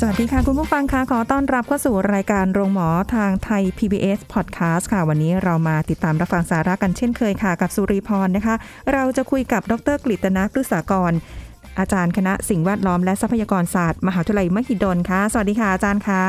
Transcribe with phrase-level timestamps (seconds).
[0.00, 8.54] สวัสดีค่ะ คุณผู้ฟังคะขอต้อนรับเข้าสู่รายการโรงหมอทางไทย PBS Podcast ค่ะ วันนี้เรามาติดตามรับฟังสาระกันเช่นเคยค่ะ กับสุริพรนะคะ
[8.92, 11.12] เราจะคุยกับดรกฤตนะพฤกษากร
[11.78, 16.24] อาจารย์คณะสิ่งแวดล้อมและทรัพยากรศาสตร์ มหาวิทยาลัยมหิดลค่ะ สวัสดีค่ะอาจารย์คะ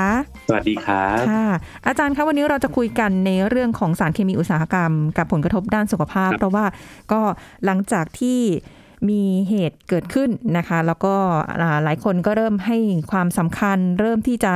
[0.47, 1.45] สวัสดีครับค่ะ
[1.87, 6.65] อาจารย์คะวันนี้เราจะคุยกันในเรื่องของสารเคมีอุตสาหกรรม กับผลกระทบด้านสุขภาพ เพราะว่า
[7.11, 7.21] ก็
[7.65, 8.39] หลังจากที่
[9.09, 11.15] มีเหตุเกิดขึ้นนะคะ แล้วก็
[11.83, 12.77] หลายคนก็เริ่มให้
[13.11, 14.53] ความสำคัญ เริ่มที่จะ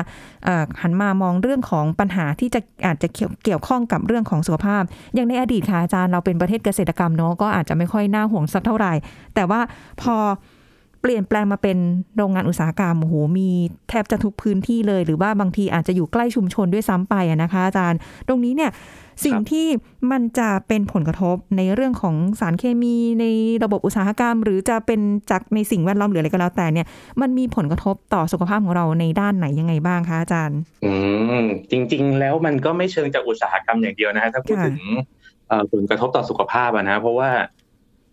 [0.82, 4.84] หันมามองเรื่องของปัญหาที่จะอาจจะเกี่ยวเกี่ยวข้องกับเรื่องของสุขภาพ
[5.16, 8.94] อย่างในอดีตค่ะอาจารย์เราเป็นประเทศเกษตรกรรมเนาะก็อาจจะไม่ค่อยน่าห่วงสักเท่าไหร่
[9.36, 9.62] แต่ว่า
[10.02, 10.16] พอ
[11.02, 11.78] เปลี่ยนแปลงมาเป็น
[12.18, 13.50] โรงงานอุตสาหกรรมโอ้โหมี
[13.90, 18.72] แทบจะทุกพื้นที่เลย หรือว่าบางทีอาจจะอยู่ใกล้ชุมชนด้วยซ้ำไปนะคะ อาจารย์ ตรงนี้เนี่ย
[19.26, 19.68] สิ่งที่
[20.12, 23.26] มันจะเป็นผลกระทบในเรื่องของสารเคมีใน
[23.64, 26.88] ระบบอุตสาหกรรม หรือจะเป็นจากในสิ่งแวดล้อมหรืออะไรก็แล้วแต่เนี่ย
[27.22, 30.94] มันมีผลกระทบต่อสุขภาพของเราในด้านไหนยังไงบ้างคะอาจารย์ อื
[31.44, 34.78] มจริง ๆ แล้วมันก็ไม่เชิงจากอุตสาหกรรมอย่างเดียวนะฮะถ้าพูดถึง
[35.72, 37.30] ผลกระทบต่อสุขภาพนะเพราะว่า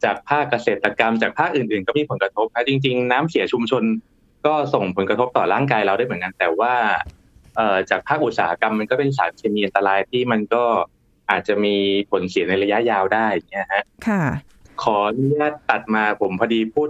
[0.04, 3.82] จากภาคเกษตรกรรม จากภาคอื่น ๆ ก็มีผลกระทบนะจริง ๆ น้ำเสียชุมชน
[4.46, 6.74] ก็ส่งผลกระทบต่อร่างกายเราได้เหมือนกัน แต่ว่า
[7.56, 10.64] เอ่อจากภาคอุตสาหกรรมมันก็เป็นสารเคมีอันตรายที่มันก็
[11.30, 11.76] อาจจะมี
[12.10, 14.22] ผลเสียในระยะยาวได้อย่างเนี่ยฮะค่ะ
[14.82, 16.88] ขออนุญาตตัดมาผมพอดีพูด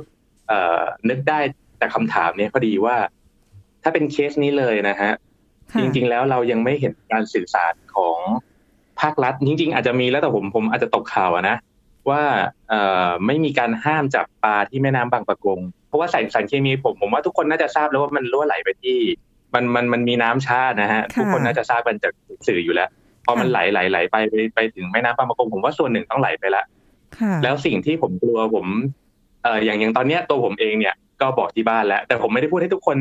[0.49, 1.39] เอ่อนึกได้
[1.81, 2.97] จากคำถามเนี้ยพอดีว่า
[3.83, 5.13] ถ้าเป็นเคสนี้เลยนะฮะ
[5.73, 8.19] ค่ะจริง ๆ แล้วเรายังไม่เห็นการสื่อสารของ
[9.01, 11.57] ภาครัฐ จริง ๆ อาจจะมีแล้วแต่ผมผมอาจจะตกข่าวอะนะ
[12.11, 12.23] ว่า
[12.69, 18.99] เอ่อไม่มีการห้ามจับปลาที่แม่น้ำบางปะกง เพราะว่าสารสารเคมีผมผมว่าทุกคนน่าจะทราบแล้วว่ามันรั่วไหลไปที่
[19.55, 22.13] มันมันมันมีน้ำชานะฮะค่ะทุกคนน่าจะทราบกันจาก
[22.47, 22.89] สื่ออยู่แล้ว
[23.27, 26.65] พอมันค่ะไหลไหลไหลไปไปไปถึงแม่น้ำบางปะกงผมว่าส่วนหนึ่งต้องไหลไปละ
[27.19, 28.67] ค่ะแล้วสิ่งที่ผมกลัวผม
[29.43, 32.99] เอ่ออย่างอย่างตอนเนี้ยตัวผมเองเนี่ยก็บอกที่บ้านแล้ว แต่ผมไม่ได้พูดให้ทุกคน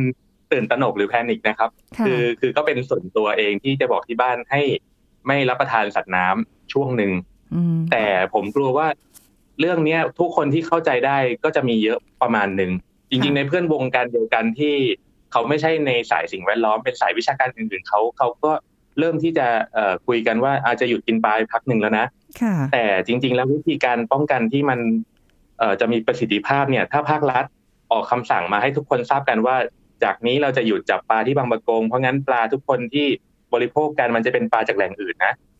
[0.51, 4.62] ตื่นตระหนกหรือแพนิคนะครับค่ะคือคือก็เป็นส่วนตัวเองที่จะบอกที่บ้านให้
[5.28, 7.37] ไม่รับประทานสัตว์น้ำช่วงหนึ่งอืม
[7.91, 8.03] แต่
[8.34, 8.88] ผมกลัวว่า
[9.59, 12.72] เรื่องเนี้ย ทุกคนที่เข้าใจได้ก็จะมีเยอะประมาณหนึ่ง
[13.09, 14.75] จริง ๆ ในเพื่อนวงการเดียวกันที่
[15.31, 18.52] เขาไม่ใช่ในสายสิ่งแวดล้อมเป็นสายวิชาการอื่นๆเขาเขาก็
[19.00, 22.06] เริ่มที่จะเอ่อคุยกันว่าอาจจะหยุดกินปลาไปพักหนึ่งแล้วนะ
[22.41, 24.80] ค่ะแต่จริง ๆ แล้ววิธีการป้องกันที่มัน
[25.59, 27.46] เอ่อจะมีประสิทธิภาพเนี่ย ถ้าภาครัฐ
[27.91, 29.56] ออกคำสั่งมาให้ทุกคนทราบกันว่า
[30.03, 33.07] จากนี้เราจะหยุดจับปลาที่บางปะกงเพราะงั้นปลาทุกคนที่
[33.53, 35.56] บริโภคกันมันจะเป็นปลาจากแหล่งอื่นนะอืม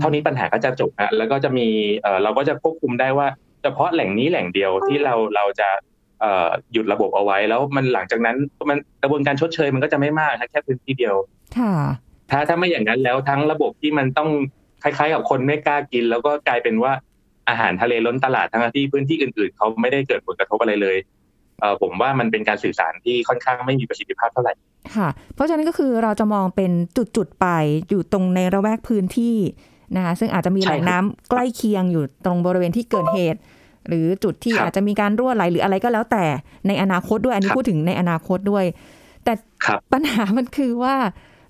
[0.00, 1.66] เท่านี้ปัญหาก็จะจบนะแล้วก็จะมี
[2.02, 3.26] เอ่อเราก็จะควบคุมได้ว่า
[3.62, 5.68] เฉพาะแหล่งนี้แหล่งเดียวที่เราเราจะ
[6.20, 8.36] เอ่อหยุดระบบเอาไว้แล้วมันหลังจากนั้น
[8.70, 11.14] มันกระบวนการชดเชยมันก็จะไม่มากนะแค่พื้นที่เดียว
[11.58, 11.74] ค่ะ
[12.30, 14.28] ถ้าถ้าไม่อย่างนั้นแล้วทั้งระบบที่มันต้อง
[14.82, 16.92] คล้าย ๆ กับคนไม่กล้ากิน แล้วก็กลายเป็นว่า
[17.48, 20.96] อาหารทะเลล้นตลาดทั้งที่พื้นที่อื่นๆเขาไม่ได้เกิดผลกระทบอะไรเลย
[21.60, 24.52] เออผมว่ามันเป็นการสื่อสารที่ค่อนข้างไม่มีประสิทธิภาพเท่าไหร่
[24.96, 26.72] ค่ะ เพราะฉะนั้นก็คือเราจะมองเป็น
[27.16, 27.46] จุดๆไป
[27.88, 29.36] อยู่ตรงในระแวกพื้นที่
[29.96, 33.40] นะคะซึ่งอาจจะมีใช่แหล่งน้ำใกล้เคียงอยู่ตรงบริเวณที่เกิดเหตุ
[33.88, 36.24] หรือจุดที่ครับอาจจะมีการรั่วไหลหรืออะไรก็แล้วแต่
[36.66, 38.64] ในอนาคตด้วย อันนี้ครับพูดถึงในอนาคตด้วย
[39.24, 39.32] แต่
[39.64, 40.94] ครับปัญหามันคือว่า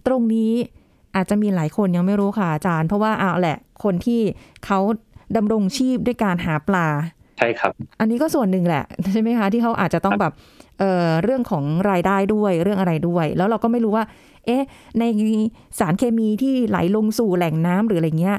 [0.06, 0.53] ตรงนี้
[1.17, 4.21] อาจจะมีหลายคนยังไม่รู้ค่ะอาจารย์ เพราะว่าเอาแหละ คนที่
[4.67, 4.79] เขา
[5.37, 6.87] ดำรงชีพด้วยการหาปลา
[7.39, 10.33] ใช่ครับ อันนี้ก็ส่วนหนึ่งแหละ ใช่ไหมคะ ที่เขาอาจจะต้องแบบ
[10.81, 14.05] เเรื่องของรายได้ด้วยเรื่องอะไรด้วย แล้วเราก็ไม่รู้ว่า
[14.47, 14.63] เอ๊ะ
[14.99, 15.05] ใน
[15.79, 18.37] สารเคมีที่ไหลลงสู่แหล่งน้ำหรืออะไรเงี้ย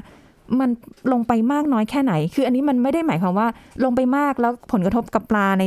[0.60, 0.70] มัน
[1.12, 3.48] ลงไปมากน้อยแค่ไหน คืออันนี้มันไม่ได้หมายความว่า
[3.84, 5.64] ลงไปมากแล้วผลกระทบกับปลาใน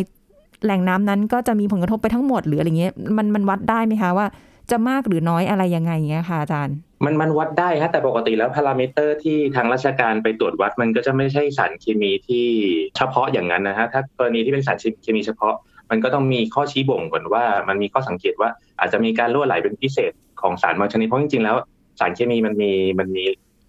[0.64, 4.28] แหล่งน้ำนั้น ก็จะมีผลกระทบไปทั้งหมดหรืออะไรเงี้ยมันมันวัดได้ไหมคะว่า
[4.72, 6.76] จะมากหรือน้อยอะไรยังไงเงี้ยค่ะอาจารย์
[7.06, 12.46] มันมันวัดได้ฮะแต่ปกติแล้วพารามิเตอร์ที่ทางราชการไปตรวจวัดมันก็จะไม่ใช่สารเคมีที่
[12.98, 15.56] เฉพาะอย่างนั้นนะฮะถ้ากรณีที่เป็นสารเคมีเฉพาะ
[15.92, 18.50] มันก็ต้องมีข้อชี้บ่งก่อนว่า มันมีข้อสังเกตว่า
[18.80, 20.12] อาจจะมีการรั่วไหลเป็นพิเศษ
[20.42, 21.56] ของสารบางชนิดเพราะจริงๆแล้ว
[22.00, 23.24] สารเคมีมันมีมันมี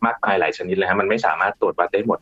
[0.07, 2.19] มากมายหลายชนิดเลยฮะมันไม่สามารถตรวจวัดได้หมด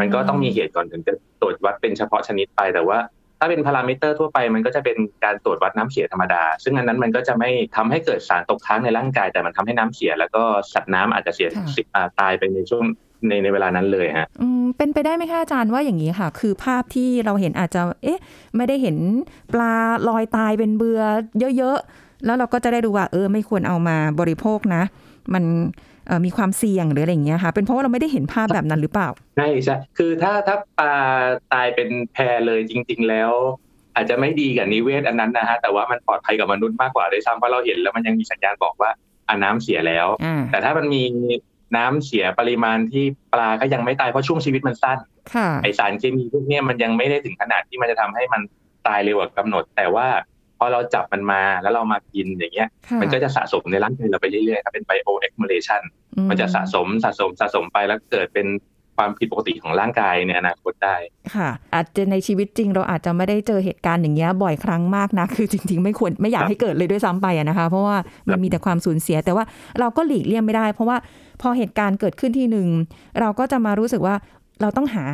[0.00, 2.98] มันก็ต้องมีเหตุก่อนถึงจะตรวจวัดเป็นเฉพาะชนิดไปแต่ว่า
[3.38, 10.42] ถ้าเป็นพารามิเตอร์ทั่วไปมันก็จะเป็นการตรวจวัดน้ำเสียธรรมดา ซึ่งอันนั้นมันก็จะไม่ทำให้เกิดสารตกค้างในร่างกาย แต่มันทำให้น้ำเสีย แล้วก็
[10.72, 11.48] สัตว์น้ำอาจจะเสีย
[11.94, 12.84] อ่าตายไปในช่วง
[13.28, 18.20] ในในเวลานั้นเลยฮะอืมเป็นไปได้ไหมคะอาจารย์ว่าอย่างนี้ค่ะ คือภาพที่เราเห็นอาจจะ เอ๊ะ
[18.56, 18.96] ไม่ได้เห็น
[19.52, 19.74] ปลา
[20.08, 21.00] ลอยตายเป็นเบือ
[21.58, 24.82] เยอะๆ แล้วเราก็จะได้ดูว่า เออ ไม่ควรเอามาบริโภคนะ
[25.34, 25.44] มัน
[26.06, 30.94] เอ่อมีความเสี่ยงหรืออะไรอย่างเงี้ยค่ะ เป็นเพราะว่าเราไม่ได้เห็นภาพแบบนั้นหรือเปล่าใช่ใช่คือถ้าถ้าปลา
[31.52, 32.16] ตายเป็นแพ
[32.46, 33.32] เลยจริง ๆ แล้ว
[33.94, 38.90] อาจจะไม่ดีกับนิเวศอันนั้นนะฮะแต่ว่ามันปลอดภัยกับมนุษย์มากกว่าด้วยซ้ำเพราะเราเห็นแล้วมันยังมีสัญญาณบอกว่า
[39.28, 41.02] อ่าน้ำเสียแล้วอ่าแต่ถ้ามันมี
[41.76, 44.98] น้ำเสียปริมาณที่ปลาก็ยังไม่ตายเพราะช่วงชีวิตมันสั้น
[45.34, 48.42] ค่ะไอสารเคมีพวกเนี้ยมันยังไม่ได้ถึงขนาดที่มันจะทำให้มัน
[48.86, 50.08] ตายเร็วกว่ากำหนด แต่ว่า
[50.58, 55.82] พอเราจับมันมาแล้วเรามากินอย่างเงี้ยค่ะมันก็จะสะสมในร่างกายเราไปเรื่อยๆครับเป็น bio accumulation
[56.16, 58.46] อืมันจะสะสมสะสมสะสมไปแล้วเกิดเป็น
[59.02, 60.96] ความผิดปกติของร่างกายในอนาคตได้
[61.34, 67.96] ค่ะ อาจจะในชีวิตจริง เราอาจจะไม่ได้เจอเหตุการณ์อย่างเงี้ยบ่อยครั้งมากนะคือจริง ๆ ไม่ควรไม่อยากให้เกิดเลยด้วยซ้ำไปนะคะ เพราะว่า
[68.30, 69.44] มันมีแต่ความสูญเสีย แต่ว่า
[69.80, 70.96] เราก็หลีกเลี่ยงไม่ได้ เพราะว่า
[71.42, 72.68] พอเหตุการณ์เกิดขึ้นที่หนึ่ง
[73.20, 74.14] เราก็จะมารู้สึกว่า
[74.60, 75.04] เราต้องหา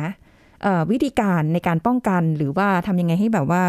[0.91, 3.63] วิธีการในการป้องกันหรือว่าทำยังไงให้แบบว่า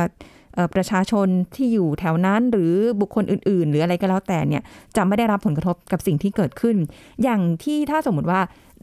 [0.75, 4.63] ประชาชนที่อยู่แถวนั้นหรือบุคคลอื่น ๆ หรืออะไรก็แล้วแต่เนี่ย
[4.97, 6.77] จะไม่ได้รับผลกระทบกับสิ่งที่เกิดขึ้น
[7.23, 8.41] อย่างที่ถ้าสมมติว่า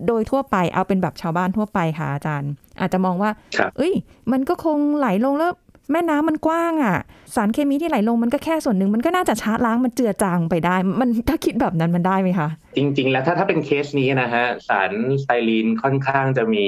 [0.08, 3.94] โดยทั่วไปเอาเป็นแบบชาวบ้านทั่วไปค่ะอาจารย์ อาจจะมองว่าครับเอ้ย
[4.32, 5.52] มันก็คงไหลลงแล้ว
[5.92, 6.98] แม่น้ำมันกว้างอะ่ะ
[7.36, 14.92] สารเคมีที่ไหลลงมันก็แค่ส่วนหนึ่ง มันก็น่าจะชาร์จล้างมันเจือจางไปได้ มันถ้าคิดแบบนั้นมันได้ไหมคะ จริง ๆ แล้วถ้าถ้าเป็นเคสนี้นะฮะ สาร
[15.24, 16.66] สไตรีนค่อนข้างจะมี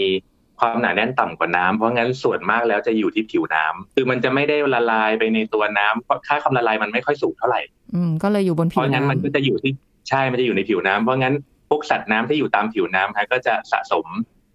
[0.60, 7.62] ความหนาแน่นต่ำกว่าน้ำเพราะงั้นส่วนมากแล้วจะอยู่ที่ผิวน้ำคือมันจะไม่ได้ละลายไปในตัวน้ำเพราะค่าความละลายมันไม่ค่อยสูงเท่าไหร่
[7.96, 9.72] อืมก็เลยอยู่บนเพผิวราะงั้นมันน้ำก็จะอยู่ที่
[10.10, 11.36] ใช่ มันจะอยู่ในผิวน้ำเพราะงั้น
[11.70, 14.06] พวกสัตว์น้ำที่อยู่ตามผิวน้ำฮะก็จะสะสม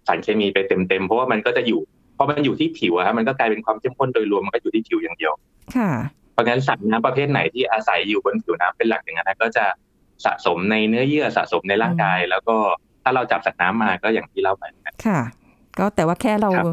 [0.07, 1.81] สารเคมีไปเต็มๆเพราะว่ามันก็จะอยู่
[2.17, 5.33] พอมันอยู่ที่ผิวอะฮะมันก็กลายเป็นความเข้มข้นโดยรวมมันก็อยู่ที่ผิวอย่างเดียว
[5.75, 5.89] ค่ะ
[6.33, 9.65] เพราะงั้นสัตว์น้ำประเภทไหนที่อาศัยอยู่บนผิวน้ำเป็นหลักอย่างนั้นนะก็จะ
[10.25, 12.55] สะสมในเนื้อเยื่อสะสมในร่างกาย แล้วก็
[13.03, 15.19] ถ้าเราจับสัตว์น้ำมาก็อย่างที่เล่าไปนะค่ะ
[15.79, 16.65] ก็แต่ว่าแค่เราครับ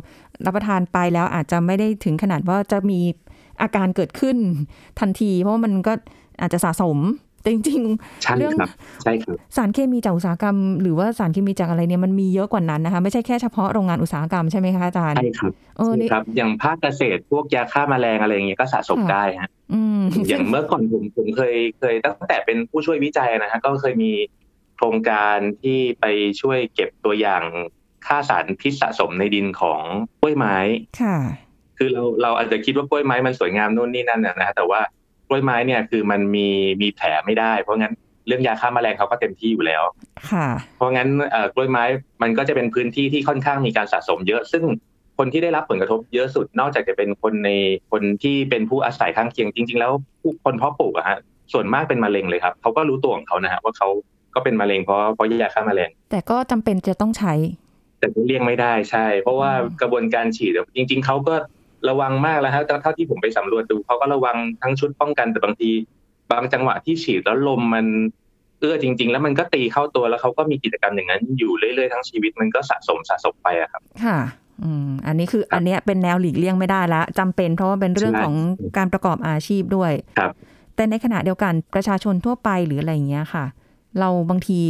[0.47, 3.01] รับประทานไปแล้วอาจจะไม่ได้ถึงขนาดว่าจะมี
[3.63, 4.37] อาการเกิดขึ้น
[5.01, 5.93] ทันที เพราะว่ามันก็
[6.41, 6.97] อาจจะสะสม
[7.43, 7.81] แต่จริง
[8.23, 8.71] ใช่เรื่องครับ
[9.03, 24.13] ใช่ครับๆสารเคมีจากอุตสาหกรรม หรือว่าสารเคมีจากอะไรเนี่ยมันมีเยอะกว่านั้นนะคะ ไม่ใช่แค่เฉพาะโรงงานอุตสาหกรรมใช่ไหมคะอาจารย์ใช่ครับเออใช่นี่ครับ อย่างภาคเกษตรพวกยาฆ่าแมลงอะไรอย่างเงี้ยก็สะสมค่ะได้ฮะอืมอย่างเมื่อก่อนผมผมเคยเคยตั้งแต่เป็นผู้ช่วยวิจัยนะฮะก็เคยมี
[24.77, 26.05] โครงการที่ไป
[26.41, 27.43] ช่วยเก็บตัวอย่าง
[28.07, 29.83] ค่าสารพิษสะสมในดินของ
[30.21, 30.57] กล้วยไม้
[31.01, 31.17] ค่ะ
[31.79, 35.02] คือเราเราอาจจะคิดว่ากล้วยไม้มันสวยงามนู่นนี่นั่นนะนะฮะแต่ว่าก
[35.33, 36.49] ล้วยไม้เนี่ยคือมันมี
[36.83, 37.95] มีแผลไม่ได้ เพราะงั้น
[38.27, 39.83] เรื่องยาฆ่าแมลงเขาก็เต็มที่อยู่แล้ว
[40.31, 41.85] ค่ะ เพราะงั้นเอ่อกล้วยไม้
[42.23, 44.65] มันก็จะเป็นพื้นที่ที่ค่อนข้างมีการสะสมเยอะ ซึ่ง
[45.19, 47.51] คนที่ได้รับผลกระทบเยอะสุด นอกจากจะเป็นคนใน
[47.91, 51.19] คนที่เป็นผู้อาศัยข้างเคียงจริง ๆ แล้วผู้คนเพาะปลูกอะฮะ
[51.53, 53.89] ส่วนมากเป็นมะเร็งเลยครับเขาก็รู้ตัวของเขานะฮะว่าเขา
[54.35, 57.35] ก็เป็นมะเร็งเพราะเพราะยาฆ่าแมลงแต่ก็จำเป็นจะต้องใช้
[57.99, 61.35] แต่ก็เลี่ยงไม่ได้ใช่ เพราะว่าอืมกระบวนการฉีดจริง ๆเขาก็
[61.89, 65.71] ระวังมากแล้วฮะเท่าที่ผมไปสำรวจดูเขาก็ระวังทั้งชุดป้องกันแต่บางที
[66.33, 67.87] บางจังหวะที่ฉีดแล้วลมมัน
[68.61, 74.19] เอื้อจริง ๆ แล้วมันก็ตีเข้าตัวแล้วเขาก็มีกิจกรรมอย่างนั้น อยู่เรื่อยๆทั้งชีวิตมันก็สะสมสะสมไปอะครับ ค่ะ
[74.63, 78.35] อืมอันนี้คืออันเนี้ยเป็นแนวหลีกเลี่ยงไม่ได้ละจำเป็นเพราะว่าเป็นเรื่องใช่ของ
[78.77, 80.33] การประกอบอาชีพด้วยครับ
[80.77, 83.45] แต่ในขณะเดียวกันประชาชนทั่วไปหรืออะไรอย่างเงี้ยค่ะ
[84.01, 84.61] เราบางที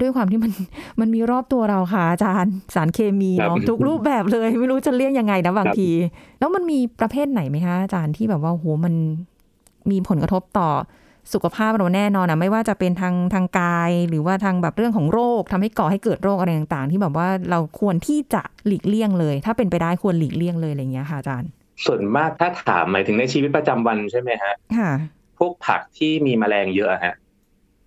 [0.00, 0.52] ด้วยความที่มัน
[1.00, 5.90] มันมีรอบตัวเราค่ะอาจารย์สารเคมีเนาะครับทุกรูปแบบเลย ไม่รู้จะเลี่ยงยังไงนะบางครับที
[6.38, 8.94] แล้วมันมีประเภทไหนไหมคะอาจารย์ที่แบบว่าโหมัน
[9.90, 10.68] มีผลกระทบต่อ
[11.32, 21.50] สุขภาพเราแน่นอนนะไม่ว่าจะเป็นทางทางกาย หรือว่าทางแบบเรื่องของโรคทำให้ก่อให้เกิดโรคอะไรต่างๆ ที่แบบว่าเราควรที่จะหลีกเลี่ยงเลย ถ้าเป็นไปได้ควรหลีกเลี่ยงเลยอะไรอย่างเงี้ยค่ะอาจารย์
[21.86, 24.90] ส่วนมากถ้าถามหมายถึงในชีวิตประจำวันใช่ไหมฮะค่ะ
[25.38, 27.14] พวกผักที่มีแมลงเยอะฮะ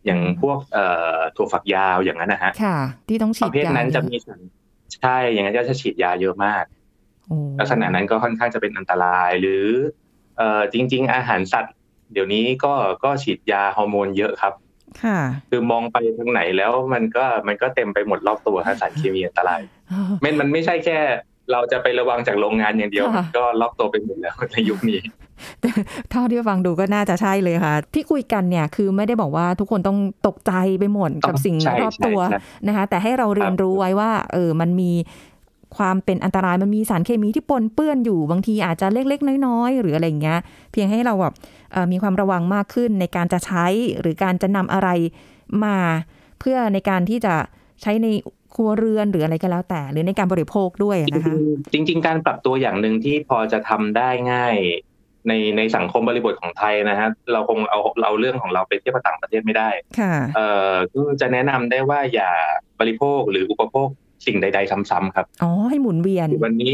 [0.06, 0.86] อย่างพวกเอ่
[1.16, 4.40] อถั่วฝักยาวอย่างนั้นนะฮะค่ะ ที่ต้องปฉีดระเภทยานั้นจะเยอมีสาร
[5.02, 6.64] ใช่อย่างนั้นก็จะฉีดยาเยอะมาก
[7.28, 9.66] โอ้ลักษณะนั้นก็ค่อนข้างจะเป็นอันตราย หรือ
[10.38, 11.76] เอ่อจริง ๆ อาหารสัตว์
[12.14, 14.54] เดี๋ยวนี้ก็ก็ฉีดยาฮอร์โมนเยอะครับ
[15.04, 15.20] ค่ะ
[15.50, 19.62] คือมองไปทางไหนแล้วมันก็มันก็เต็มไปหมดรอบตัวฮะสารเคมีอันตราย
[20.24, 21.00] มันมันไม่ใช่แค่
[21.52, 25.00] เราจะไประวังจากโรงงานอย่างเดียวค่ะมันก็รอบตัวไปหมดแล้วในยุคนี้
[26.12, 29.98] เท่าที่ฟังดูก็น่าจะใช่เลยค่ะ ที่คุยกันเนี่ยคือไม่ได้บอกว่าทุกคนต้อง
[30.28, 34.92] ตกใจไปหมดกับสิ่งใช่รอบตัวใช่ใช่นะคะ แต่ให้เราเรียนรู้ไว้ว่า เออมันมี
[35.78, 40.40] ความเป็นอันตรายมันมีสารเคมีที่ปนเปื้อนอยู่บางทีอาจจะเล็กๆ น้อยๆ หรืออะไรอย่างเงี้ย
[40.72, 41.34] เพียงให้เราแบบ
[41.72, 43.66] เอ่อมีความระวังมากขึ้นในการจะใช้
[44.00, 44.90] หรือการจะนำอะไร
[45.64, 45.78] มา
[46.40, 47.36] เพื่อในการที่จะ
[47.82, 48.08] ใช้ใน
[48.56, 51.34] ครัวเรือนหรืออะไรก็แล้วแต่ หรือในการบริโภคด้วยนะคะ
[51.74, 54.56] จริงๆจริงๆการปรับตัวอย่างหนึ่งที่พอจะทำได้ง่าย
[55.28, 59.70] ในในสังคมบริบทของไทยนะฮะเราคงเอาเราเรื่องของเราไปเทียบกับต่างประเทศไม่ได้
[60.00, 62.32] ค่ะเอ่อก็จะแนะนำได้ว่าอย่า
[62.80, 63.88] บริโภคหรืออุปโภค
[64.26, 66.74] สิ่งใด ๆ ซ้ำๆครับอ๋อให้หมุนเวียนวันนี้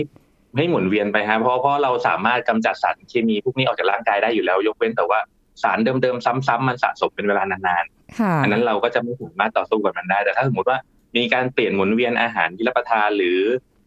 [0.57, 5.19] ให้หมุนเวียนไปฮะเพราะเพราะเราสามารถกำจัดสารเคมีพวกนี้ออกจากร่างกายได้อยู่แล้ว ยกเว้นแต่ว่า
[5.63, 7.85] สารเดิมๆ ซ้ำๆมันสะสมเป็นเวลานาน
[8.19, 10.77] ค่ะๆอันนั้นเราก็จะไม่สามารถต่อสู้กับมันได้ แต่ถ้าสมมติว่า
[11.17, 13.39] มีการเปลี่ยนหมุนเวียนอาหารที่รับประทานหรือ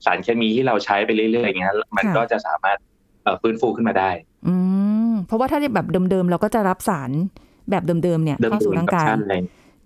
[0.05, 2.79] สารเคมีที่เราใช้ไปเรื่อยๆอย่างเงี้ยมันก็จะสามารถ
[3.23, 4.11] เอ่อฟื้นฟูขึ้นมาได้
[4.47, 4.55] อื
[5.11, 7.11] มเพราะว่าถ้าแบบเดิมๆเราก็จะรับสาร
[7.71, 9.39] แบบเดิมๆเนี่ยเดิมเข้าสู่ร่างกายใช่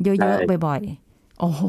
[0.03, 1.61] เยใช่อะๆบ่อยๆ โอ้โห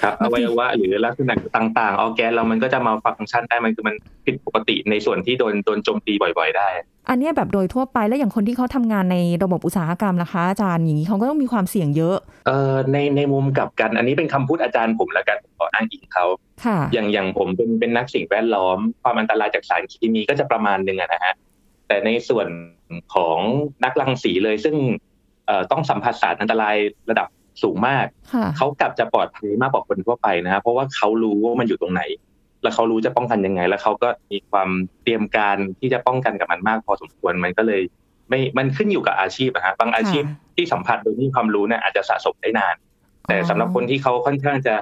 [0.00, 3.94] ครับอวัยวะหรือลักษณะต่างๆ ออร์แกนเรามันก็จะมาฟังก์ชันได้มันคือมัน
[4.24, 6.68] ผิดปกติในส่วนที่โดนโดนโจมตีบ่อย ๆ ได้
[7.08, 16.26] อันเนี้ยแบบโดยทั่วไปแล้วอย่างคนที่เขาทำงานในระบบอุตสาหกรรมล่ะคะอาจารย์อย่างนี้เขาก็ต้องมีความเสี่ยงเยอะเอ่อในในมุมกลับกัน อันนี้เป็นคำพูดอาจารย์ผมแล้วกันผมขออ้างอิงเขา
[16.64, 21.34] ค่ะ อย่างอย่างผมเป็นเป็นนักสิ่งแวดล้อม ความอันตรายจากสารเคมีก็จะประมาณหนึ่งอะนะฮะ
[21.88, 22.46] แต่ในส่วน
[23.14, 23.38] ของ
[23.84, 24.76] นักรังสีเลย ซึ่ง
[25.46, 26.76] เอ่อต้องสัมผัสสารอันตราย
[27.10, 27.28] ระดับ
[27.62, 32.02] สูงมากค่ะเขากลับจะปลอดภัยมากกว่าคนทั่วไปนะฮะเพราะว่าเขารู้ว่ามันอยู่ตรงไหน
[32.64, 34.68] แล้วเขารู้จะป้องกันยังไง แล้วเขาก็มีความ
[35.02, 37.82] เตรียมการที่จะป้องกันกับมันมากพอสมควรมันก็เลย
[38.28, 40.24] ไม่มันขึ้นอยู่กับอาชีพอะฮะบางอาชีพ
[40.56, 42.74] ที่สัมผัสโดยไม่มีความรู้เนี่ยอาจจะสะสมได้นาน
[43.28, 44.74] แต่สำหรับคนที่เขาค่อนข้างจะ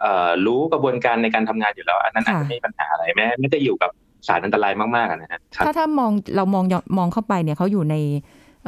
[0.00, 3.90] เอ่อรู้กระบวนการในการทำงานอยู่แล้ว อันนั้นอาจจะไม่มีปัญหาอะไรแม้ไม่ได้อยู่กับ
[4.26, 7.96] สารอันตรายมากๆอะนะฮะครับถ้าถ้ามองเรามองย้อนมองเข้าไปเนี่ยเขาอยู่ใน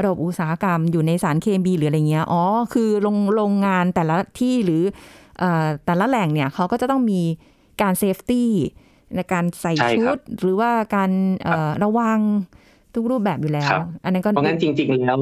[0.02, 2.42] ระบบอุตสาหกรรมอยู่ในสารเคมีหรืออะไรเงี้ย อ๋อ
[2.74, 4.82] คือโรงโรงงานแต่ละที่หรือ
[5.38, 7.20] เอ่อแต่ละแหล่งเนี่ยเขาก็จะต้องมี
[7.82, 8.50] การเซฟตี้
[9.16, 11.10] ในการใส่ใช่ครับชุดหรือว่าการ
[11.44, 12.18] เอ่อระวัง
[12.94, 15.20] ทุกรูปแบบอยู่แล้วครับอันนั้นก็เพราะงั้นจริง ๆ แล้ว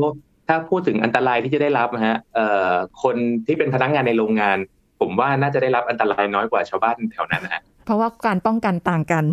[0.48, 3.16] ถ้าพูดถึงอันตรายที่จะได้รับนะฮะเอ่อคน
[3.46, 4.58] ที่เป็นพนักงานในโรงงาน
[5.00, 9.24] ผมว่าน่าจะได้รับอันตรายน้อยกว่าชาวบ้านแถวนั้นนะฮะเพราะว่าการป้องกันต่างกัน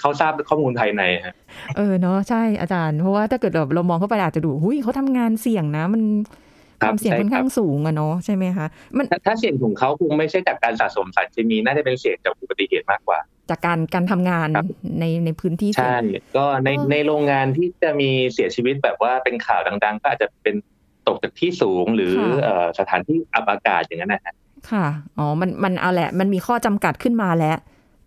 [0.00, 1.34] เขาทราบข้อมูลภายในฮะ
[1.76, 6.02] เออเนาะใช่อาจารย์ เพราะว่าถ้าเกิดแบบเรามองเข้าไปอาจจะดูหุยเขาทำงานเสี่ยงนะ มัน
[6.82, 13.18] ความเสี่ยงค่อนข้างสูงอะเนาะใช่ไหมคะมันถ้าถ้าเสี่ยงของเขาคงไม่ใช่จากการสะสมสารเคมีน่าจะเป็นเสี่ยงจากอุบัติเหตุมากกว่า
[13.50, 14.66] จากการการทำงานครับ
[15.00, 16.02] ในในพื้นที่เสี่ยใช่ง
[16.36, 20.54] ก็ในเออในโรงงานที่จะมีเสียชีวิตแบบว่าเป็นข่าวดัง ๆ ก็อาจจะเป็น
[21.06, 24.34] ตกจากที่สูงหรือเอ่อสถานที่อับอากาศอย่างนั้นนะฮะ
[24.70, 24.86] ค่ะ
[25.18, 27.56] อ๋อมันมันเอาแหละ มันมีข้อจำกัดขึ้นมาแล้ว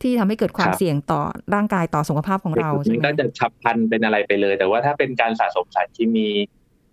[0.01, 1.21] ที่ทำให้เกิดความครับเสี่ยงต่อ
[1.53, 6.27] ร่างกายต่อสุขภาพของเราใช่มันไหมก็จะฉับพลันเป็นอะไรไปเลย แต่ว่าถ้าเป็นการสะสมสารเคมี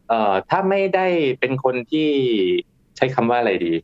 [0.08, 1.06] เอ่อถ้าไม่ได้
[1.40, 2.08] เป็นคนที่
[2.96, 3.74] ใช้คำว่าอะไรดี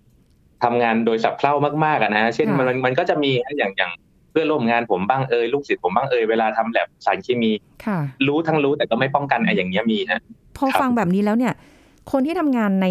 [0.64, 3.92] ทำงานโดยสับเพร่ามากๆอะนะเช่นมันมันก็จะมีอย่างอย่าง
[4.30, 7.52] เพื่อนร่วมงานผมบ้างเอ่ยลูกศิษย์ผมบ้างเอ่ยเวลาทำแลบสารเคมี
[7.84, 10.20] ค่ะรู้ทั้งรู้แต่ก็ไม่ป้องกันไอ้อย่างเงี้ยมีฮะ
[10.56, 11.52] พอครับฟังแบบนี้แล้วเนี่ย
[12.12, 12.86] คนที่ทำงานใน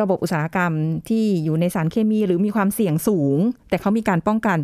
[0.00, 0.72] ระบบอุตสาหกรรม
[1.08, 4.58] ที่อยู่ในสารเคมีหรือมีความเสี่ยงสูง แต่เขามีการป้องกัน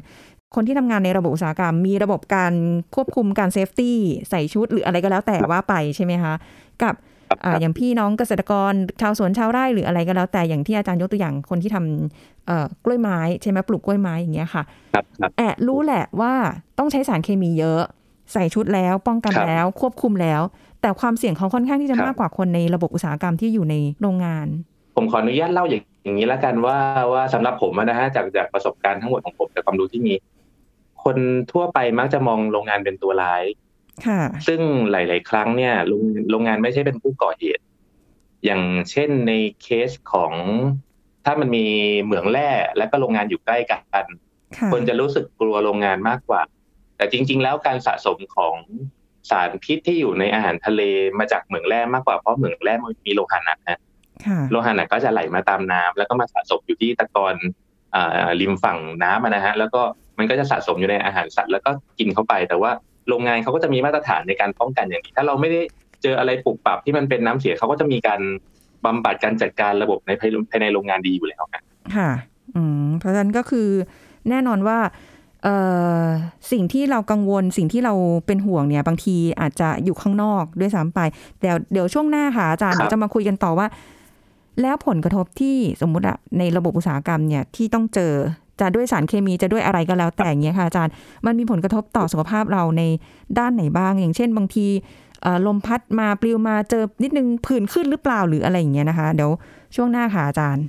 [0.54, 2.54] คนที่ทำงานในระบบอุตสาหกรรม มีระบบการ
[2.94, 3.98] ควบคุมการเซฟตี้
[4.30, 6.34] ใส่ชุดหรืออะไรก็แล้วแต่ว่าไปใช่ไหมคะ
[6.82, 7.05] กับครับ
[7.44, 14.62] อ่าอย่างพี่น้องเกษตรกรชาวสวนชาวไร่หรืออะไรก็แล้ว แต่อย่างที่อาจารย์ยกตัวอย่างคนที่ทำเอ่อกล้วยไม้ใช่ไหมปลูกกล้วยไม้อย่างเงี้ยค่ะ
[14.94, 16.32] ครับครับแอบรู้แหละว่า
[16.78, 17.82] ต้องใช้สารเคมีเยอะ
[18.32, 20.42] ใส่ชุดแล้วป้องกันครับแล้วควบคุมแล้ว
[20.80, 24.46] แต่ความเสี่ยงเขาค่อนข้างที่จะครับมากกว่าคนในระบบอุตสาหกรรมที่อยู่ในโรงงาน
[24.96, 26.76] ผมขออนุญาตเล่าอย่างอย่างนี้แล้วกันว่า
[27.12, 30.14] ว่าสำหรับผมอะนะฮะจากจากประสบการณ์ทั้งหมดของผมจากความรู้ที่มี
[31.04, 31.16] คน
[31.52, 33.65] ทั่วไปมักจะมองโรงงานเป็นตัวร้ายค่ะ
[34.46, 34.60] ซึ่ง
[34.90, 37.62] หลาย ๆ ครั้งเนี่ยโรงโรงงานไม่ใช่เป็นผู้ก่อเหตุ
[38.44, 40.32] อย่างเช่นในเคสของ
[41.24, 41.66] ถ้ามันมี
[42.02, 44.06] เหมืองแร่และก็โรงงานอยู่ใกล้กัน
[44.56, 46.40] ค่ะคนจะรู้สึกกลัวโรงงานมากกว่า
[46.96, 48.56] แต่จริง ๆ แล้วการสะสมของ
[49.30, 50.82] สารพิษที่อยู่ในอาหารทะเล
[51.18, 53.80] มาจากเหมืองแร่มากกว่าเพราะเหมืองแร่มันมีโลหะหนักนะ
[54.26, 57.34] ค่ะโลหะหนักก็จะไหลมาตามน้ำแล้วก็มาสะสมอยู่ที่ตะกอน
[57.94, 59.82] อ่าริมฝั่งน้ำอะนะฮะแล้วก็
[60.18, 62.70] มันก็จะสะสมอยู่ในอาหารสัตว์แล้วก็กินเข้าไปแต่ว่า
[63.08, 65.60] โรงงานเขาก็จะมีมาตรฐานในการป้องกันอย่างนี้ ถ้าเราไม่ได้
[66.02, 68.20] เจออะไรปลุกปรับที่มันเป็นน้ำเสียเขาก็จะมีการ
[68.84, 71.62] บำบัดการจัดการระบบในภายภายในโรงงานดีอยู่แล้วครับ
[71.96, 72.10] ค่ะ
[72.54, 73.68] อืมเพราะฉะนั้นก็คือ
[74.28, 74.78] แน่นอนว่า
[75.44, 75.56] เอ่
[76.00, 76.02] อ
[76.52, 77.94] สิ่งที่เรากังวลสิ่งที่เรา
[78.26, 81.00] เป็นห่วงเนี่ย บางทีอาจจะอยู่ข้างนอกด้วยซ้ำไป
[81.40, 83.66] เดี๋ยวเดี๋ยวช่วงหน้าค่ะอาจารย์ครับเราจะมาคุยกันต่อว่า
[84.62, 88.12] แล้วผลกระทบที่สมมุติอะในระบบอุตสาหกรรมเนี่ยที่ต้องเจอ
[88.60, 90.92] จะด้วยสารเคมีจะด้วยอะไรก็แล้วแต่อย่างเงี้ยค่ะอาจารย์
[91.26, 92.82] มันมีผลกระทบต่อสุขภาพเราใน
[93.38, 94.66] ด้านไหนบ้าง อย่างเช่น บางที
[95.22, 99.30] เอ่อลมพัดมาปลิวมาเจอนิดนึงผื่นขึ้นหรือเปล่าหรืออะไรอย่างเงี้ยนะคะ เดี๋ยว
[99.76, 100.64] ช่วงหน้าค่ะอาจารย์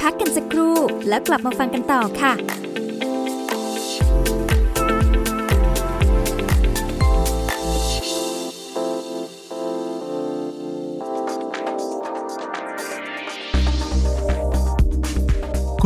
[0.00, 0.76] พักกันสักครู่
[1.08, 2.32] แล้วกลับมาฟังกันต่อค่ะ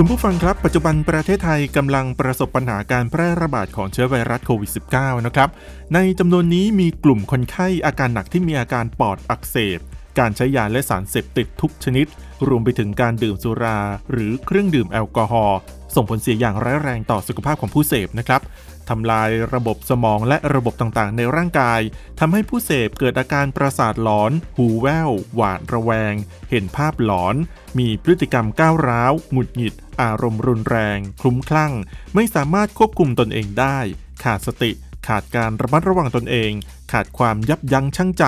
[0.01, 5.49] คุณผู้ฟังครับ ปัจจุบันประเทศไทยกำลังประสบปัญหาการแพร่ระบาดของเชื้อไวรัสโควิด -19 นะครับ
[5.95, 9.79] ในจำนวนนี้มีกลุ่มคนไข้อาการหนักที่มีอาการปอดอักเสบ
[10.19, 12.07] การใช้ยาและสารเสพติดทุกชนิด
[12.49, 13.79] รวมไปถึงการดื่มสุรา
[14.13, 15.59] หรือเครื่องดื่มแอลกอฮอล์
[15.95, 18.41] ส่งผลเสียอย่างร้ายแรงต่อสุขภาพของผู้เสพนะครับ
[18.89, 21.81] ทำลายระบบสมองและระบบต่างๆ ในร่างกาย
[22.21, 26.15] ทำให้ผู้เสพเกิดอาการประสาทหลอน หูแว่ว หวาดระแวง
[26.51, 27.35] เห็นภาพหลอน
[27.79, 31.73] มีพฤติกรรมก้าวร้าว หงุดหงิด อารมณ์รุนแรง คลุ้มคลั่ง
[32.15, 33.79] ไม่สามารถควบคุมตนเองได้
[34.25, 34.73] ขาดสติ
[35.09, 36.53] ขาดการระมัดระวังตนเอง
[36.93, 38.25] ขาดความยับยั้งชั่งใจ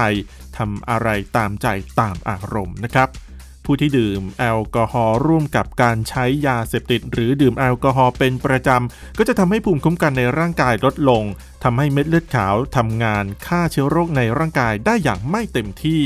[0.57, 1.67] ทำอะไรตามใจ
[2.01, 3.09] ตามอารมณ์นะครับ
[3.73, 11.25] ผู้ที่ดื่มแอลกอฮอล์ร่วมกับการใช้ยาเสพติด หรือดื่มแอลกอฮอล์เป็นประจำ ก็จะทำให้ภูมิคุ้มกันในร่างกายลดลง
[11.65, 16.03] ทำให้เม็ดเลือดขาวทำงานฆ่าเชื้อโรคในร่างกายได้อย่างไม่เต็มที่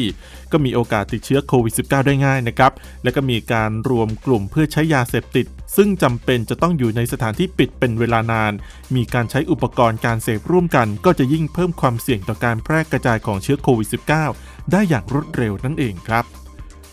[0.53, 8.53] ก็มีโอกาสติดเชื้อโควิด -19 ได้ง่ายนะครับ และก็มีการรวมกลุ่มเพื่อใช้ยาเสพติด ซึ่งจำเป็นจะต้องอยู่ในสถานที่ปิดเป็นเวลานาน
[8.95, 13.89] มีการใช้อุปกรณ์การเสพร่วมกัน ก็จะยิ่งเพิ่มความเสี่ยงต่อการแพร่กระจายของเชื้อโควิด
[14.31, 16.44] -19 ได้อย่างรวดเร็วนั่นเองครับ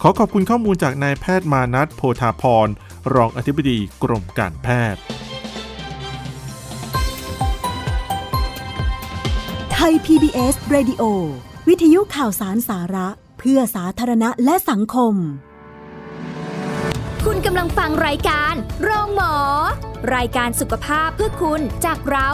[0.04, 2.68] ขอขอบคุณข้อมูลจากนายแพทย์มานัทโพธาพร
[3.16, 5.02] รองอธิบดีกรมการแพทย์
[9.72, 11.04] ไทย PBS Radio
[11.68, 13.08] วิทยุข่าวสารสาระ
[13.40, 15.14] เพื่อสาธารณะและสังคม
[17.26, 18.54] คุณกำลังฟังรายการ
[18.84, 19.36] โรงหมอ
[20.16, 22.30] รายการสุขภาพเพื่อคุณจากเรา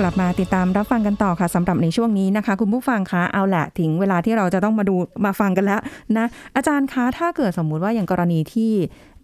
[0.04, 5.80] ลับมาติดตามรับฟังกันต่อค่ะสำหรับในช่วงนี้นะคะ คุณผู้ฟังคะเอาแหละถึงเวลาที่เราจะต้องมาดูมาฟังกันแล้ว
[6.16, 6.26] นะ
[6.56, 8.72] อาจารย์คะถ้าเกิดสมมุติว่าอย่างกรณีที่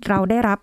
[0.08, 0.58] เราได้รับ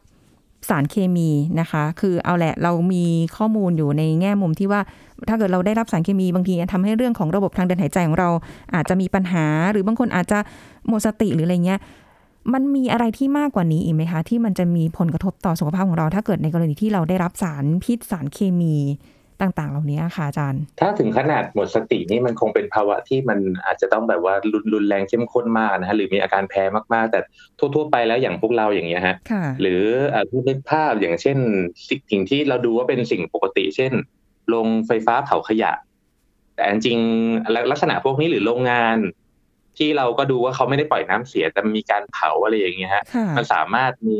[0.70, 3.06] สารเคมีนะคะ คือเอาแหละเรามี
[3.38, 4.82] ข้อมูลอยู่ในแง่มุมที่ว่า
[5.30, 8.30] ถ้าเกิดเราได้รับสารเคมีบางทีทำให้เรื่องของระบบทางเดินหายใจของเรา
[8.74, 10.40] อาจจะมีปัญหา หรือบางคนอาจจะ
[10.88, 11.80] หมดสติหรืออะไรเงี้ย
[12.54, 18.76] มันมีอะไรที่มากกว่านี้อีกไหมคะ ที่มันจะมีผลกระทบต่อสุขภาพของเรา ถ้าเกิดในกรณีที่เราได้รับสารพิษสารเคมี
[19.42, 27.20] ต่าง ๆ เหล่านี้ค่ะอาจารย์ ถ้าถึงขนาดหมดสตินี่มันคงเป็นภาวะที่มันอาจจะต้องแบบว่ารุนรุนแรงเข้มข้นมากนะฮะหรือมีอาการแพ้มากๆ แต่
[27.60, 29.82] ทั่ว ๆ ไปแล้วอย่างพวกเราอย่างเงี้ยฮะค่ะหรือ
[30.14, 31.38] อ่าผู้นึกภาพอย่างเช่น
[32.12, 33.92] สิ่งที่เราดูว่าเป็นสิ่งปกติ เช่น
[34.50, 35.72] โรงไฟฟ้าเผาขยะ
[36.56, 38.98] แต่จริงๆลักษณะพวกนี้หรือโรงงาน
[39.78, 44.20] ที่เราก็ดูว่าเขาไม่ได้ปล่อยน้ำเสียแต่มีการเผาอะไรอย่างเงี้ยฮะค่ะมันสามารถมี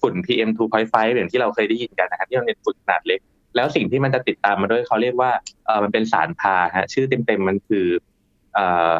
[0.00, 0.50] ฝุ่น PM
[0.82, 3.20] 2.5 อย่างที่เราเคยได้ยินกันนะครับที่มันเป็นฝุ่นขนาดเล็ก
[3.56, 5.30] แล้วสิ่งที่มันจะติดตามมาด้วยเขาเรียกว่า
[5.66, 7.86] เออมันเป็นสารพาฮะชื่อเต็มๆมันคือ
[8.54, 8.92] เอ่อ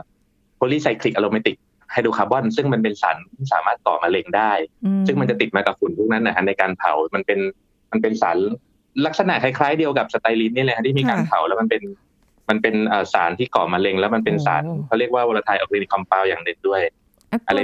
[0.61, 1.56] polycyclic aromatic
[1.94, 4.52] hydrocarbon ซึ่งมันเป็นสารที่สามารถก่อมะเร็งได้
[4.84, 7.40] อืซึ่งมันจะติดมากับฝุ่นพวกนั้นนะฮะในการเผามันเป็น
[7.90, 8.38] มันเป็นสาร
[9.06, 11.82] ลักษณะคล้ายๆเดียวกับสไตลินนี่แหละฮะที่มีการเผาแล้วมันเป็น
[12.48, 16.82] มันเป็นเอ่อสารที่ก่อมะเร็ง แล้วมันเป็นสารเขาเรียกว่า volatile organic compound อย่างหนึ่งด้วย
[17.48, 17.58] อะไร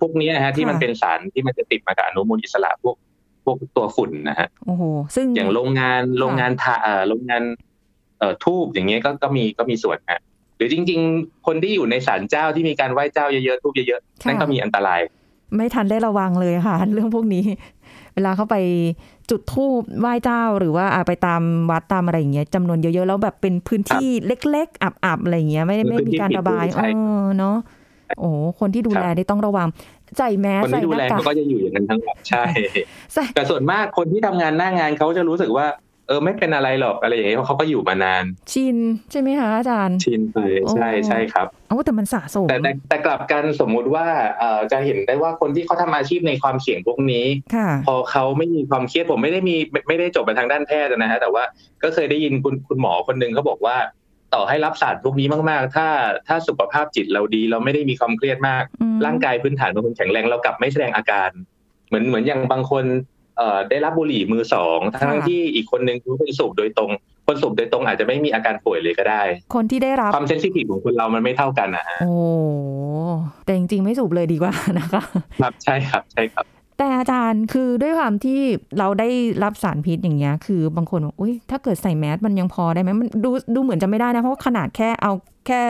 [0.00, 2.96] พวกนี้นะฮะที่มันเป็นสารที่มันจะติดมากับอนุมูลอิสระพวก
[3.44, 4.82] พวกตัวฝุ่นนะฮะโอ้โห
[5.14, 7.42] ซึ่งอย่างโรงงานโรงงานทาเอ่อโรงงาน
[8.18, 10.20] เอ่อทูบอย่างเงี้ยก็ก็มีก็มีส่วนฮะ
[10.56, 15.00] หรือจริง ๆ คนที่อยู่ในศาลเจ้าที่มีการไหว้เจ้าเยอะๆทูบเยอะๆนั่นก็มีอันตราย
[15.56, 17.44] ไม่ทันได้ระวังเลยค่ะ เรื่องพวกนี้
[18.14, 18.56] เวลาเข้าไป
[19.30, 27.56] จุดธูปไหว้เจ้าหรือว่าอ่าไปตามวัดตามอะไรอย่างเงี้ยจำนวนเยอะๆแล้วแบบเป็นพื้นที่เล็ก ๆ อับๆอะไรอย่างเงี้ยไม่ได้ไม่มีการระบายใช่เออเนาะ
[28.20, 29.68] โอ้คนที่ดูแลนี่ต้องระวัง
[30.18, 32.44] ใส่แมสคนใส่ที่ดูหแลน้ากากเขาก็จะอยู่อย่างนั้นทั้งหมดใช่
[33.14, 35.66] ใส่แต่ส่วนมากคนที่ทำงานหน้างานเขาจะรู้สึกว่า
[36.08, 38.76] เออไม่เป็นอะไรหรอกอะไรอย่างเงี้ยเพราะเขาก็อยู่มานาน ชิน
[39.10, 40.38] ใช่ไหมคะอาจารย์ ชินไป
[40.72, 44.06] ใช่อ๋อใช่ครับโอ้แต่มันสะสมแต่แต่แต่กลับกันสมมุติว่า
[44.38, 51.42] เอ่อจะเห็นได้ว่าคนที่เขาทำอาชีพในความเสี่ยงพวกนี้ค่ะพอเขาไม่มีความเครียดผมไม่ได้มีไม่ไม่ได้จบไปทางด้านแพทย์นะฮะแต่ว่า
[51.82, 53.76] ก็เคยได้ยินคุณคุณหมอคนหนึ่งเขาบอกว่า
[54.34, 55.86] ต่อให้รับสารพวกนี้มากๆ ถ้า
[56.28, 61.30] ถ้าสุขภาพจิตเราดีเราไม่ได้มีความเครียดมากอืมร่างกายพื้นฐานของคนแข็งแรงเรากลับไม่แสดงอาการ
[61.88, 62.84] เหมือนเหมือนอย่างบางคน
[63.36, 66.90] เอ่อได้รับบุหรี่มือสองทั้งที่อีกคนนึงเขาเป็นสูบโดยตรง
[67.26, 69.22] คนสูบโดยตรงอาจจะไม่มีอาการป่วยเลยก็ได้
[69.54, 72.14] คนที่ได้รับความเซนซิทีฟของคนเรามันไม่เท่ากันนะฮะโอ้
[73.44, 75.02] แต่จริงๆไม่สูบเลยดีกว่านะคะ
[75.40, 76.44] ครับใช่ครับใช่ครับ
[76.82, 78.40] แต่อาจารย์คือด้วยความที่
[78.78, 79.08] เราได้
[79.44, 85.12] รับสารพิษอย่างเงี้ย คือบางคนบอกอุ้ยถ้าเกิดใส่แมสมันยังพอได้ไหมมันดูดูเหมือนจะไม่ได้นะ เพราะว่าขนาดแค่เอา
[85.46, 85.60] แค่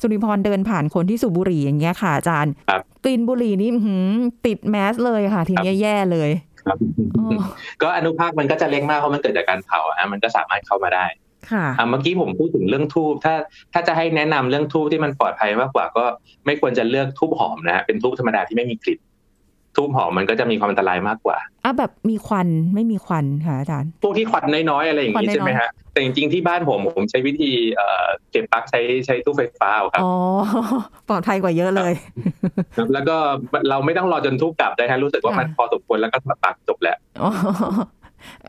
[0.00, 4.06] สุริพรเดินผ่านคนที่สูบบุหรี่อย่างเงี้ยค่ะอาจารย์ครับกลิ่นบุหรี่นี่อื้อหือ
[4.46, 6.30] ติดแมสเลยค่ะ ทีเนี้ยแย่เลย
[6.62, 6.76] ครับ
[7.18, 7.40] อ๋อ
[7.82, 11.06] ก็อนุภาคมันก็จะเล็กมากเพราะมันเกิดจากการเผาอะมันก็สามารถเข้ามาได้
[11.50, 13.34] ค่ะอะเมื่อกี้ผมพูดถึงเรื่องทูบถ้า
[13.72, 16.04] ถ้าจะให้แนะนำเรื่องทูบที่มันปลอดภัยมากกว่าก็
[16.46, 19.00] ไม่ควรจะเลือกทูบหอมนะฮะเป็นทูบธรรมดาที่ไม่มีกลิ่น
[19.76, 30.12] ทูบหอมมันก็จะมีความอันตรายมากกว่าอะแบบมีควันไม่มีควันค่ะอาจารย์พวกที่ควันน้อยๆอะไรอย่างควันนี้น้อยๆใช่ไหมฮะแต่จริงๆที่บ้านผมผมใช้วิธีเอ่อเก็บปลั๊กใช้ใช้ตู้ไฟฟ้าเอาครับอ๋อ
[31.08, 31.92] ปลอดภัยกว่าเยอะเลย
[32.76, 33.16] ครับแล้วก็
[33.70, 37.30] เราไม่ต้องรอจนทูบกลับนะฮะรู้สึกว่าค่ะมันพอสมควรแล้วก็ถอดปลั๊กจบแล้วอ๋อ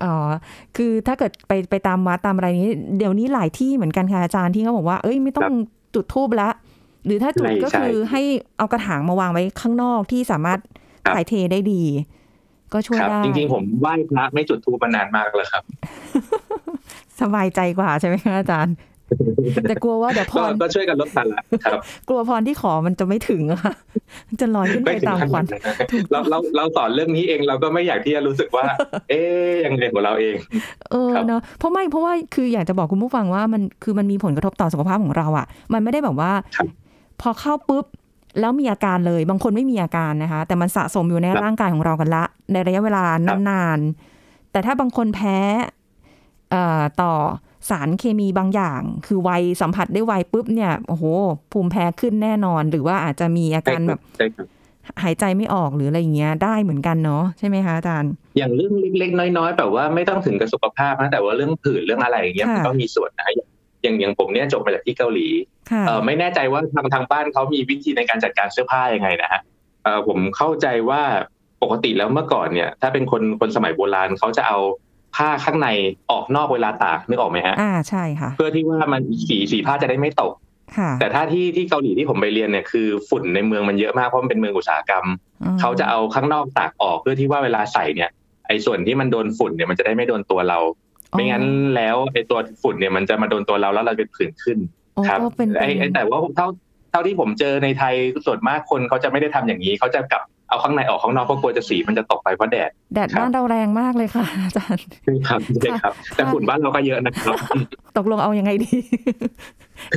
[0.04, 0.16] อ๋อ
[0.78, 5.52] คือถ้าเกิดไปไปตามวัดตามอะไรนี้ เดี๋ยวนี้หลายที่เหมือนกันค่ะอาจารย์ที่เขาบอกว่า เอ้ยไม่ต้อง
[5.96, 6.50] จุดทูบละ
[7.06, 8.22] หรือถ้าจุดไม่ก็ใช่คือให้
[8.58, 10.79] เอากระถางมาวางไว้ข้างนอกที่สามารถครับ
[11.16, 11.84] ถ่ายเทได้ดี
[12.74, 15.64] ก็ช่วยครับได้จริงๆ ผมไหว้พระไม่จุดธูปมานานมากแล้วครับ
[17.22, 18.76] สบายใจกว่าใช่ไหมคะอาจารย์
[19.68, 23.74] แต่กลัวว่าเดี๋ยวพก็รก็ช่วยกันลดภาระครับ กลัวพรที่ขอมันจะไม่ถึงอะค่ะ
[24.28, 25.76] มันจะลอยขึ้นไปไม่ถึงตามขควันาดนนั้นนะ
[26.12, 28.66] เราเราเราสอนเรื่องนี้เองเราก็ไม่อยากที่จะรู้สึกว่า
[29.10, 30.36] เอ๊ยยังไงของเราเอง
[30.92, 36.68] เออครับเนาะเพราะไม่เพราะว่าคืออยากจะบอกคุณผู้ฟังว่ามันคือมันมีผลกระทบต่อสุขภาพของเราอะ่ะ มันไม่ได้แบบว่าครับ
[37.22, 37.86] พอเข้าปุ๊บ
[38.40, 45.38] แล้วมีอาการเลย บางคนไม่มีอาการนะคะ แต่มันสะสมอยู่ในครับร่างกายของเรากันละ ในระยะเวลาครับนานๆ แต่ถ้าบางคนแพ้
[46.52, 47.14] เอ่อต่อ
[47.70, 51.04] สารเคมีบางอย่าง คือไวสัมผัสได้ไวปุ๊บเนี่ยโอ้โห
[51.52, 54.48] ภูมิแพ้ขึ้นแน่นอน หรือว่าอาจจะมีอาการแบบใช่ครับ
[55.04, 63.49] หายใจไม่ออกหรืออะไรอย่างเงี้ยได้เหมือนกันเนาะใช่ไหมคะอาจารย์ อย่างเรื่องเล็กๆ น้อยๆแบบว่าไม่ต้องถึงกับสุขภาพนะแต่ว่าเรื่องผื่นเรื่องอะไรอย่างเงี้ยค่ะมันก็มีส่วนนะอย่าง
[63.84, 65.28] อย่างผมเนี่ยจบมาจากที่เกาหลี
[65.72, 69.42] ค่ะเออไม่แน่ใจว่าทางทางบ้านเขามีวิธีในการจัดการเสื้อผ้ายังไงนะฮะ
[69.84, 71.02] เออผมเข้าใจว่า
[71.64, 74.58] ปกติแล้วเมื่อก่อนเนี่ย ถ้าเป็นคนคนสมัยโบราณเขาจะเอา
[75.16, 75.70] ผ้าข้างใน
[76.12, 80.34] ออกนอกเวลาตากนึกออกไหมฮะอ่าใช่ค่ะ เพื่อที่ว่ามันสีสีผ้าจะได้ไม่ตก
[80.78, 85.06] ค่ะแต่ถ้าที่ที่เกาหลีที่ผมไปเรียนเนี่ยคือฝุ่นในเมืองมันเยอะมากเพราะมันเป็นเมืองอุตสาหกรรม
[85.44, 88.10] อืมเขาจะเอาข้างนอกตากออกเพื่อที่ว่าเวลาใส่เนี่ย
[88.48, 90.60] ไอ้ส่วนที่มันโดนฝุ่นเนี่ยมันจะได้ไม่โดนตัวเรา
[91.12, 91.44] ไม่งั้น
[91.76, 94.58] แล้วไอ้ตัวฝุ่นเนี่ยมันจะมาโดนตัวเราแล้วเราเป็นผื่นขึ้น
[94.98, 96.48] อ๋อครับก็เป็นไอ้ไอ้แต่ว่าเท่า
[96.92, 97.96] เท่าที่ผมเจอในไทย
[98.26, 104.86] ส่วนมากคนเขาจะไม่ได้ทำอย่างนี้เขาจะกลับเอาข้างในออกข้างนอกเพราะกลัวจะสีมันจะตกไปเพราะแดดแดดครับบ้านเราแรงมากเลยค่ะอาจารย์
[105.28, 107.38] ครับใช่ครับ แต่ฝุ่นบ้านเราก็เยอะนะครับ
[107.98, 108.72] ตกลงเอายังไงดี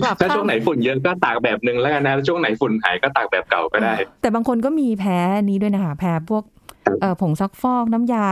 [0.04, 6.42] กลับถ้าข้าช่วงไหนฝุ่นเยอะก็ตากแบบหนึ่งแล้วกันนะช่วงไหนฝุ่นหายก็ตากแบบเก่าก็ได้ แต่บางคนก็มีแพ้นี้ด้วยนะคะแพ้พวก
[6.86, 8.26] ครับเอ่อผงซักฟอกน้ำยา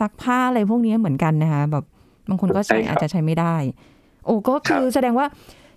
[0.00, 1.84] ซักผ้าอะไรพวกนี้เหมือนกันนะคะแบบ
[2.28, 3.56] บางคนก็ใช้ใช่ครับอาจจะใช้ไม่ได้
[4.24, 5.26] โอ้ก็คือแสดงว่า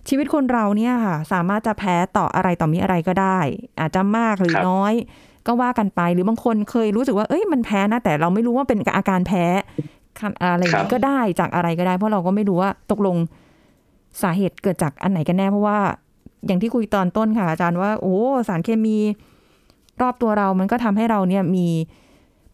[0.08, 3.38] ชีวิตคนเราเนี่ยค่ะ สามารถจะแพ้ต่ออะไรต่อมีอะไรก็ได้
[3.80, 4.94] อาจจะมากหรือน้อย
[5.46, 9.44] ก็ว่ากันไปหรือบางคนเคยรู้สึกว่าเอ้ยมันแพ้นะแต่เราไม่รู้ว่าเป็นอาการแพ้
[10.18, 13.16] คันอะไรอย่างนี้ก็ได้จากอะไรก็ได้ เพราะเราก็ไม่รู้ว่าตกลง
[14.22, 15.78] สาเหตุเกิดจากอันไหนกันแน่เพราะว่า
[16.46, 18.16] อย่างที่คุยตอนต้นค่ะ อาจารย์ว่า โอ้
[18.48, 18.98] สารเคมี
[20.00, 21.66] รอบตัวเรามันก็ทำให้เราเนี่ยมี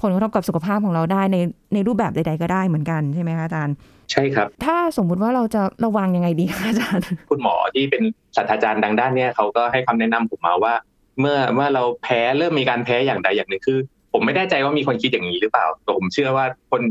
[0.03, 1.37] ผลกระทบกับสุขภาพของเราได้ใน
[1.75, 3.75] ในรูปแบบใด ๆ ก็ได้เหมือนกันใช่ไหมคะอาจารย์
[4.13, 8.03] ใช่ครับ ถ้าสมมุติว่าเราจะระวังยังไงดีคะอาจารย์ คุณหมอที่เป็น
[8.37, 10.75] ศาสตราจารย์ดังด้านเนี่ยเขาก็ให้คำแนะนำผมมาว่า
[11.21, 13.79] เมื่อเมื่อเราแพ้เริ่มมีการแพ้อย่างใดอย่างหนึ่งคือ
[14.13, 16.83] ผมไม่แน่ใจว่ามีคนคิดอย่างนี้หรือเปล่าแต่ผมเชื่อว่าคน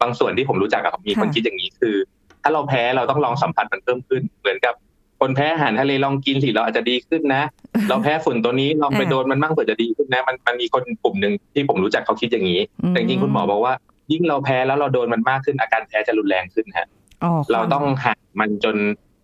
[0.00, 1.96] บางส่วนที่ผมรู้จักอะมีคนค่ะคิดอย่างนี้คือ
[2.42, 4.74] ถ้าเราแพ้เราต้องลองสัมผัสมันเพิ่มขึ้นเหมือนกับ
[5.22, 7.42] คนแพ้อาหารทะเลลองกินสิเราอาจจะดีขึ้นนะ
[7.88, 13.74] เราแพ้ฝุ่นตัวนี้ลองไปอ่าโดนมันบ้างเผื่อจะดีขึ้นนะ มันมันมีคนกลุ่มหนึ่งที่ผมรู้จักเขาคิดอย่างนี้ แต่จริงๆคุณหมอบอกว่า
[14.12, 16.86] ยิ่งเราแพ้แล้วเราโดนมันมากขึ้นอาการแพ้จะรุนแรงขึ้นฮะ
[17.24, 18.76] อ๋อเราต้องหักมันจน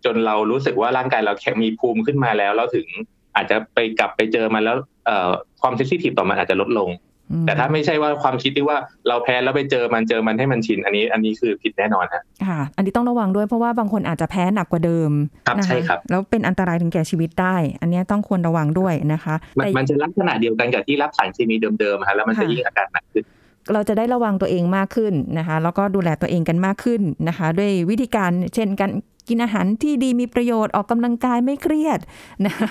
[0.05, 2.87] จนเรารู้สึกว่าร่างกายเราแข็งมีภูมิขึ้นมาแล้วเราถึง
[3.35, 5.29] อาจจะไปกลับไปเจอมันแล้วเอ่อ
[5.61, 7.08] ความเซนซิทีฟต่อมันอาจจะลดลงอืม
[7.45, 15.11] แต่ถ้าไม่ใช่ว่าความคิดที่ว่าเราแพ้แล้วไปเจอมันเจอมันให้มันชิน อันนี้อันนี้คือผิดแน่นอนฮะค่ะ อันนี้ต้องระวังด้วยเพราะว่าบางคนอาจจะแพ้หนักกว่าเดิม
[15.47, 23.25] ครับนะะใช่ครับแล้วเป็นอันตรายถึงแก่ชีวิตได้ อันเนี้ยต้องควรระวังด้วยนะคะมันแต่มันจะลักษณะเดียวกันกับที่รับสารเคมีเดิมๆฮะแล้วมันจะค่ะยิ่งอาการหนักขึ้น
[23.73, 28.91] เราจะได้ระวังตัวเองมากขึ้นนะคะ แล้วก็ดูแลตัวเองกันมากขึ้นนะคะ ด้วยวิธีการเช่นการ
[29.29, 31.99] กินอาหารที่ดีมีประโยชน์ออกกำลังกายไม่เครียด
[32.45, 32.69] นะคะ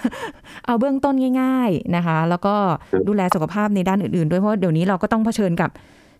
[0.66, 2.54] เอาเบื้องต้นง่าย ๆนะคะ แล้วก็
[2.92, 5.70] ครับดูแลสุขภาพในด้านอื่นๆ ด้วยเพราะว่าเดี๋ยวนี้เราก็ต้องเผชิญกับ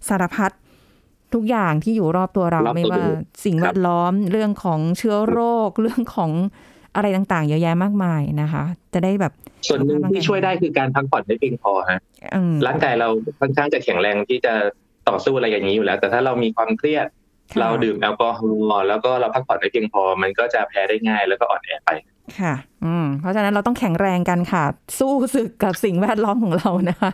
[0.09, 0.51] สารพัด
[1.35, 3.05] ทุกอย่างที่อยู่รอบตัวเรารอบตัวไม่ว่า
[3.44, 6.31] สิ่งครับแวดล้อมเรื่องของเชื้อโรคเรื่องของ
[6.94, 8.62] อะไรต่างๆ เยอะแยะมากมายนะคะ
[8.94, 9.33] จะได้แบบ
[9.68, 12.01] ส่วนหนึ่งที่ช่วยได้คือการพักผ่อนให้เพียงพอฮะ
[12.35, 13.09] อืมร่างกายเรา
[13.40, 14.55] ค่อนข้างจะแข็งแรงที่จะ
[15.09, 17.17] ต่อสู้อะไรอย่างนี้อยู่แล้ว แต่ถ้าเรามีความเครียดค่ะ
[17.61, 21.91] เราดื่มแอลกอฮอล์แล้วก็เราพักผ่อนไม่เพียงพอ มันก็จะแพ้ได้ง่ายแล้วก็อ่อนแอไป
[22.41, 24.65] ค่ะ อืม เพราะฉะนั้นเราต้องแข็งแรงกันค่ะ
[24.99, 27.11] สู้ศึกกับสิ่งแวดล้อมของเรานะคะ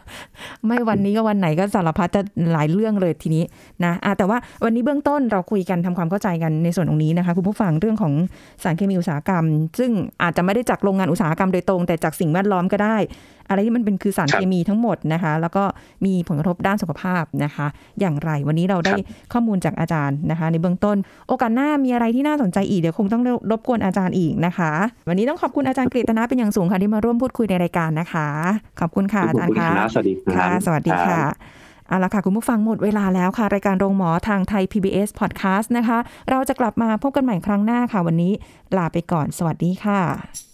[0.67, 3.45] ไม่วันนี้ก็วันไหนก็สารพัดจะหลายเรื่องเลยทีนี้
[3.85, 8.13] นะอะแต่ว่าวันนี้เบื้องต้นเราคุยกันทำความเข้าใจกันในส่วนตรงนี้นะคะคุณผู้ฟังเรื่องของ
[8.63, 9.45] สารเคมีอุตสาหกรรม
[9.79, 9.91] ซึ่ง
[10.23, 12.97] อาจจะไม่ได้จากโรงงานอุตสาหกรรมโดยตรง แต่จากสิ่งแวดล้อมก็ได้
[13.49, 15.65] อะไรที่มันเป็นคือสารครับเคมีทั้งหมดนะคะ แล้วก็
[16.05, 17.67] มีผลกระทบด้านสุขภาพนะคะ
[18.01, 20.97] อย่างไรวันนี้เราได้ครับข้อมูลจากอาจารย์นะคะ ในเบื้องต้น
[21.29, 24.73] โอกาสหน้ามีอะไรที่น่าสนใจอีกเดี๋ยวคงต้องรบกวนอาจารย์อีกนะคะ
[25.09, 28.29] วันนี้ต้องขอบคุณอาจารย์กฤตนะเป็นอย่างสูงค่ะที่มาร่วมพูดคุยในรายการนะคะ
[28.81, 31.21] ขอบคุณค่ะอาจารย์ขอบค่ะณรับสวัสดีครัค่ะบสวัสดีค่ะ
[31.89, 35.99] เอาละค่ะ คุณผู้ฟังหมดเวลาแล้วค่ะ รายการโรงหมอทางไทย PBS Podcast นะคะ
[36.31, 38.33] เราจะกลับมาพบกันใหม่ครั้งหน้าค่ะ วันนี้
[38.77, 40.54] ลาไปก่อน สวัสดีค่ะ